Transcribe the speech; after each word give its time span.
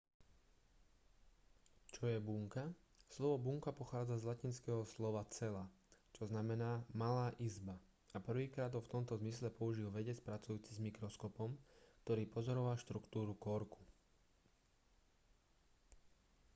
čo 1.95 2.03
je 2.11 2.17
bunka 2.27 2.63
slovo 3.15 3.35
bunka 3.47 3.69
pochádza 3.79 4.15
z 4.17 4.27
latinského 4.33 4.81
slova 4.95 5.21
cella 5.35 5.65
čo 6.17 6.23
znamená 6.31 6.71
malá 7.01 7.27
izba 7.47 7.75
a 8.17 8.17
prvýkrát 8.29 8.71
ho 8.73 8.81
v 8.83 8.89
tomto 8.93 9.13
zmysle 9.21 9.53
použil 9.59 9.89
vedec 9.97 10.17
pracujúci 10.27 10.71
s 10.73 10.81
mikroskopom 10.85 11.49
ktorý 12.01 12.23
pozoroval 12.35 12.81
štruktúru 12.83 13.33
korku 13.47 13.81